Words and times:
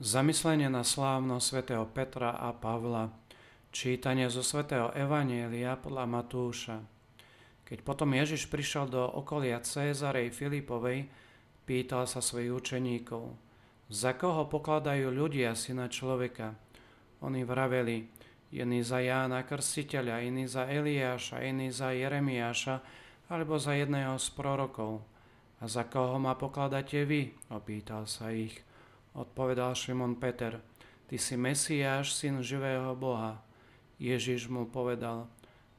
Zamyslenie 0.00 0.72
na 0.72 0.80
slávno 0.80 1.44
svätého 1.44 1.84
Petra 1.84 2.32
a 2.32 2.56
Pavla. 2.56 3.12
Čítanie 3.68 4.32
zo 4.32 4.40
svätého 4.40 4.88
Evanielia 4.96 5.76
podľa 5.76 6.08
Matúša. 6.08 6.80
Keď 7.68 7.84
potom 7.84 8.16
Ježiš 8.16 8.48
prišiel 8.48 8.88
do 8.88 9.04
okolia 9.04 9.60
Cézarej 9.60 10.32
Filipovej, 10.32 11.04
pýtal 11.68 12.08
sa 12.08 12.24
svojich 12.24 12.48
učeníkov, 12.48 13.36
za 13.92 14.16
koho 14.16 14.48
pokladajú 14.48 15.12
ľudia 15.12 15.52
syna 15.52 15.92
človeka? 15.92 16.56
Oni 17.20 17.44
vraveli, 17.44 18.08
iný 18.56 18.80
za 18.80 19.04
Jána 19.04 19.44
Krstiteľa, 19.44 20.24
iný 20.24 20.48
za 20.48 20.64
Eliáša, 20.64 21.44
iný 21.44 21.68
za 21.76 21.92
Jeremiáša, 21.92 22.80
alebo 23.28 23.60
za 23.60 23.76
jedného 23.76 24.16
z 24.16 24.32
prorokov. 24.32 25.04
A 25.60 25.68
za 25.68 25.84
koho 25.84 26.16
ma 26.16 26.40
pokladáte 26.40 27.04
vy? 27.04 27.36
Opýtal 27.52 28.08
sa 28.08 28.32
ich. 28.32 28.64
Odpovedal 29.10 29.74
Šimon 29.74 30.14
Peter, 30.22 30.62
ty 31.10 31.18
si 31.18 31.34
Mesiáš, 31.34 32.14
syn 32.14 32.46
živého 32.46 32.94
Boha. 32.94 33.42
Ježiš 33.98 34.46
mu 34.46 34.70
povedal, 34.70 35.26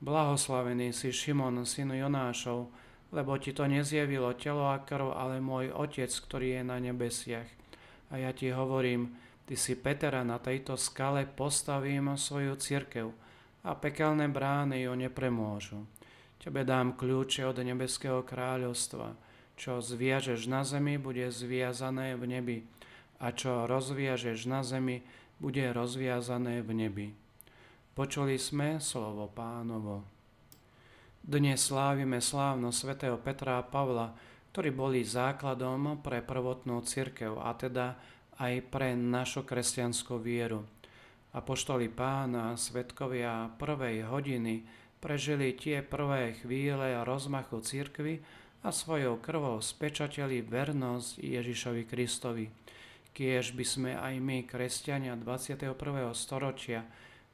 blahoslavený 0.04 0.92
si 0.92 1.16
Šimon, 1.16 1.64
syn 1.64 1.96
Jonášov, 1.96 2.68
lebo 3.16 3.40
ti 3.40 3.56
to 3.56 3.64
nezjavilo 3.72 4.36
telo 4.36 4.68
a 4.68 4.84
krv, 4.84 5.16
ale 5.16 5.40
môj 5.40 5.72
Otec, 5.72 6.12
ktorý 6.12 6.60
je 6.60 6.64
na 6.68 6.78
nebesiach. 6.84 7.48
A 8.12 8.20
ja 8.20 8.36
ti 8.36 8.52
hovorím, 8.52 9.16
ty 9.48 9.56
si 9.56 9.80
Petera, 9.80 10.28
na 10.28 10.36
tejto 10.36 10.76
skale 10.76 11.24
postavím 11.24 12.12
svoju 12.20 12.60
cirkev 12.60 13.16
a 13.64 13.72
pekelné 13.80 14.28
brány 14.28 14.84
ju 14.84 14.94
nepremôžu. 15.00 15.88
Tebe 16.36 16.68
dám 16.68 17.00
kľúče 17.00 17.48
od 17.48 17.64
nebeského 17.64 18.28
kráľovstva. 18.28 19.16
Čo 19.56 19.80
zviažeš 19.80 20.52
na 20.52 20.68
zemi, 20.68 21.00
bude 21.00 21.32
zviazané 21.32 22.20
v 22.20 22.24
nebi 22.28 22.58
a 23.22 23.30
čo 23.30 23.70
rozviažeš 23.70 24.50
na 24.50 24.66
zemi, 24.66 25.06
bude 25.38 25.62
rozviazané 25.70 26.66
v 26.66 26.72
nebi. 26.74 27.08
Počuli 27.94 28.42
sme 28.42 28.82
slovo 28.82 29.30
pánovo. 29.30 30.02
Dnes 31.22 31.62
slávime 31.62 32.18
slávno 32.18 32.74
svätého 32.74 33.22
Petra 33.22 33.62
a 33.62 33.68
Pavla, 33.68 34.18
ktorí 34.50 34.74
boli 34.74 35.06
základom 35.06 36.02
pre 36.02 36.26
prvotnú 36.26 36.82
cirkev 36.82 37.38
a 37.38 37.54
teda 37.54 37.94
aj 38.42 38.74
pre 38.74 38.98
našu 38.98 39.46
kresťanskú 39.46 40.18
vieru. 40.18 40.66
Apoštoli 41.32 41.88
pána, 41.94 42.58
svetkovia 42.58 43.54
prvej 43.56 44.10
hodiny 44.10 44.66
prežili 44.98 45.54
tie 45.54 45.86
prvé 45.86 46.42
chvíle 46.42 46.98
rozmachu 47.06 47.62
cirkvy 47.62 48.20
a 48.66 48.74
svojou 48.74 49.22
krvou 49.22 49.62
spečateli 49.62 50.42
vernosť 50.42 51.22
Ježišovi 51.22 51.84
Kristovi. 51.86 52.46
Kiež 53.12 53.52
by 53.52 53.66
sme 53.68 53.92
aj 53.92 54.16
my, 54.24 54.48
kresťania 54.48 55.20
21. 55.20 55.76
storočia, 56.16 56.88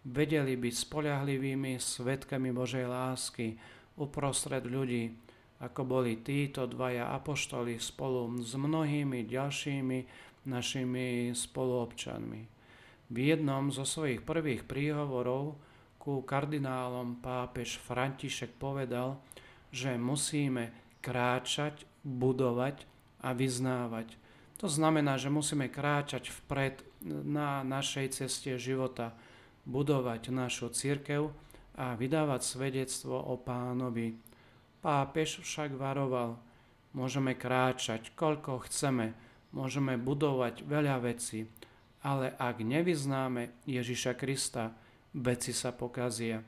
vedeli 0.09 0.57
byť 0.57 0.73
spoľahlivými 0.73 1.77
svetkami 1.77 2.49
Božej 2.49 2.89
lásky 2.89 3.53
uprostred 4.01 4.65
ľudí, 4.65 5.13
ako 5.61 5.81
boli 5.85 6.21
títo 6.21 6.65
dvaja 6.65 7.13
apoštoli 7.13 7.77
spolu 7.77 8.41
s 8.41 8.57
mnohými 8.57 9.25
ďalšími 9.25 9.99
našimi 10.49 11.33
spoluobčanmi. 11.33 12.41
V 13.07 13.15
jednom 13.15 13.69
zo 13.69 13.85
svojich 13.85 14.25
prvých 14.25 14.65
príhovorov 14.65 15.61
ku 16.01 16.25
kardinálom 16.25 17.19
pápež 17.21 17.77
František 17.83 18.55
povedal, 18.57 19.19
že 19.69 19.93
musíme 19.99 20.71
kráčať, 21.05 21.85
budovať 22.01 22.87
a 23.21 23.35
vyznávať 23.35 24.26
to 24.57 24.65
znamená, 24.65 25.21
že 25.21 25.29
musíme 25.29 25.69
kráčať 25.69 26.33
vpred 26.33 26.81
na 27.05 27.61
našej 27.61 28.21
ceste 28.21 28.57
života, 28.57 29.13
budovať 29.69 30.33
našu 30.33 30.73
církev 30.73 31.29
a 31.77 31.93
vydávať 31.93 32.41
svedectvo 32.41 33.19
o 33.21 33.37
pánovi. 33.37 34.17
Pápež 34.81 35.45
však 35.45 35.77
varoval, 35.77 36.39
môžeme 36.97 37.37
kráčať 37.37 38.15
koľko 38.17 38.65
chceme, 38.65 39.13
môžeme 39.53 39.99
budovať 39.99 40.65
veľa 40.65 41.05
vecí, 41.05 41.45
ale 42.01 42.33
ak 42.33 42.63
nevyznáme 42.63 43.67
Ježiša 43.69 44.17
Krista, 44.17 44.73
veci 45.13 45.53
sa 45.53 45.69
pokazia. 45.69 46.41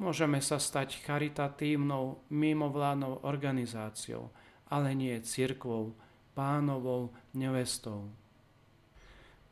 Môžeme 0.00 0.40
sa 0.40 0.56
stať 0.56 1.04
charitatívnou 1.04 2.24
mimovládnou 2.32 3.22
organizáciou, 3.28 4.32
ale 4.72 4.96
nie 4.96 5.14
cirkvou, 5.20 5.92
pánovou 6.32 7.12
nevestou. 7.36 8.08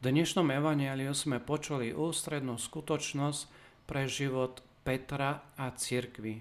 V 0.01 0.09
dnešnom 0.09 0.49
evaneliu 0.49 1.13
sme 1.13 1.37
počuli 1.37 1.93
ústrednú 1.93 2.57
skutočnosť 2.57 3.41
pre 3.85 4.09
život 4.09 4.65
Petra 4.81 5.45
a 5.61 5.69
cirkvy. 5.77 6.41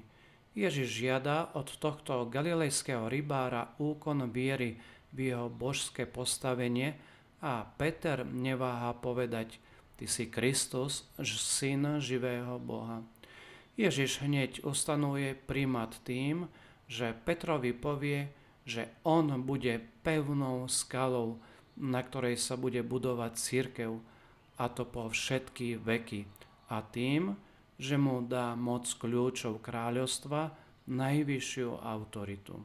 Ježiš 0.56 0.88
žiada 1.04 1.52
od 1.56 1.68
tohto 1.76 2.24
galilejského 2.32 3.12
rybára 3.12 3.76
úkon 3.80 4.32
viery 4.32 4.80
v 5.12 5.36
jeho 5.36 5.52
božské 5.52 6.08
postavenie 6.08 6.96
a 7.44 7.68
Peter 7.76 8.24
neváha 8.24 8.96
povedať, 8.96 9.60
ty 10.00 10.08
si 10.08 10.32
Kristus, 10.32 11.08
syn 11.20 12.00
živého 12.00 12.60
Boha. 12.64 13.04
Ježiš 13.80 14.24
hneď 14.24 14.64
ustanuje 14.64 15.36
primat 15.36 16.00
tým, 16.04 16.48
že 16.88 17.16
Petrovi 17.28 17.72
povie, 17.72 18.32
že 18.70 18.94
on 19.02 19.34
bude 19.42 19.82
pevnou 20.06 20.70
skalou, 20.70 21.42
na 21.74 22.06
ktorej 22.06 22.38
sa 22.38 22.54
bude 22.54 22.86
budovať 22.86 23.32
církev, 23.34 23.98
a 24.60 24.66
to 24.70 24.86
po 24.86 25.10
všetky 25.10 25.82
veky. 25.82 26.30
A 26.70 26.86
tým, 26.86 27.34
že 27.80 27.96
mu 27.96 28.22
dá 28.22 28.54
moc 28.54 28.86
kľúčov 28.86 29.64
kráľovstva, 29.64 30.54
najvyššiu 30.86 31.80
autoritu. 31.82 32.60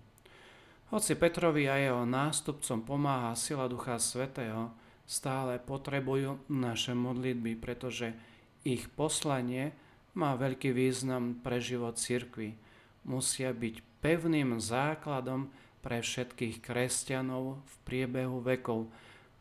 Hoci 0.91 1.17
Petrovi 1.17 1.71
a 1.71 1.79
jeho 1.79 2.05
nástupcom 2.05 2.85
pomáha 2.85 3.33
sila 3.39 3.71
Ducha 3.71 3.97
Svetého, 3.97 4.75
stále 5.05 5.61
potrebujú 5.61 6.41
naše 6.49 6.97
modlitby, 6.97 7.57
pretože 7.61 8.17
ich 8.65 8.89
poslanie 8.93 9.77
má 10.17 10.33
veľký 10.35 10.73
význam 10.73 11.37
pre 11.45 11.61
život 11.61 12.01
cirkvy. 12.01 12.57
Musia 13.05 13.53
byť 13.53 14.01
pevným 14.01 14.57
základom 14.57 15.53
pre 15.84 16.00
všetkých 16.00 16.65
kresťanov 16.65 17.61
v 17.61 17.75
priebehu 17.84 18.41
vekov. 18.41 18.89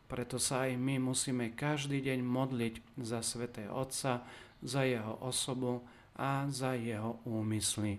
Preto 0.04 0.36
sa 0.36 0.68
aj 0.68 0.76
my 0.76 1.00
musíme 1.00 1.56
každý 1.56 2.04
deň 2.04 2.20
modliť 2.20 2.74
za 3.00 3.24
sväté 3.24 3.64
Otca, 3.72 4.20
za 4.60 4.82
jeho 4.84 5.16
osobu 5.24 5.80
a 6.20 6.44
za 6.52 6.76
jeho 6.76 7.24
úmysly. 7.24 7.96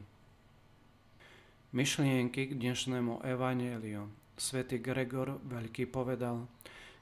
Myšlienky 1.73 2.53
k 2.53 2.53
dnešnému 2.53 3.25
evaneliu. 3.25 4.13
Svetý 4.37 4.77
Gregor 4.77 5.41
Veľký 5.41 5.89
povedal, 5.89 6.45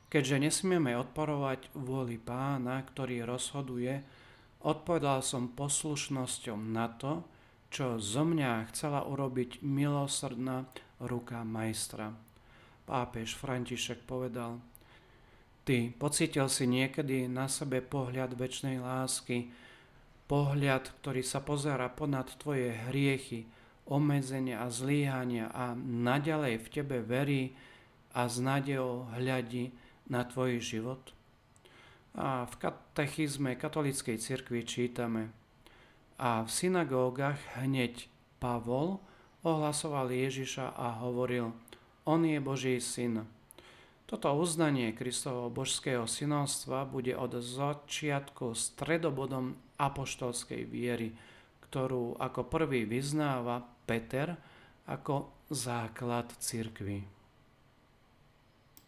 keďže 0.08 0.40
nesmieme 0.40 0.96
odporovať 0.96 1.76
vôli 1.76 2.16
pána, 2.16 2.80
ktorý 2.88 3.28
rozhoduje, 3.28 4.00
odpovedal 4.64 5.20
som 5.20 5.52
poslušnosťou 5.52 6.58
na 6.58 6.88
to, 6.96 7.28
čo 7.74 7.98
zo 7.98 8.22
mňa 8.22 8.70
chcela 8.70 9.02
urobiť 9.10 9.66
milosrdná 9.66 10.70
ruka 11.06 11.44
majstra. 11.44 12.12
Pápež 12.84 13.36
František 13.40 14.04
povedal, 14.04 14.60
Ty 15.64 15.96
pocítil 15.96 16.52
si 16.52 16.68
niekedy 16.68 17.32
na 17.32 17.48
sebe 17.48 17.80
pohľad 17.80 18.36
väčšnej 18.36 18.84
lásky, 18.84 19.48
pohľad, 20.28 20.92
ktorý 21.00 21.24
sa 21.24 21.40
pozera 21.40 21.88
ponad 21.88 22.36
tvoje 22.36 22.76
hriechy, 22.92 23.48
omezenia 23.88 24.64
a 24.64 24.68
zlíhania 24.68 25.48
a 25.52 25.72
naďalej 25.80 26.60
v 26.60 26.68
tebe 26.68 26.98
verí 27.00 27.56
a 28.12 28.28
s 28.28 28.44
nádejou 28.44 29.08
hľadí 29.16 29.72
na 30.12 30.28
tvoj 30.28 30.60
život? 30.60 31.16
A 32.20 32.44
v 32.44 32.54
katechizme 32.60 33.56
katolíckej 33.56 34.20
cirkvi 34.20 34.68
čítame– 34.68 35.30
a 36.24 36.46
v 36.46 36.50
synagógach 36.50 37.40
hneď 37.58 38.08
Pavol 38.38 39.04
ohlasoval 39.44 40.10
Ježiša 40.10 40.74
a 40.74 41.04
hovoril, 41.04 41.52
on 42.04 42.24
je 42.24 42.40
Boží 42.40 42.80
syn. 42.80 43.28
Toto 44.04 44.28
uznanie 44.36 44.92
Kristovho 44.92 45.48
božského 45.48 46.04
synovstva 46.08 46.84
bude 46.84 47.16
od 47.16 47.40
začiatku 47.40 48.52
stredobodom 48.52 49.56
apoštolskej 49.80 50.68
viery, 50.68 51.16
ktorú 51.70 52.20
ako 52.20 52.46
prvý 52.48 52.84
vyznáva 52.84 53.64
Peter 53.88 54.36
ako 54.88 55.32
základ 55.48 56.30
cirkvy. 56.38 57.23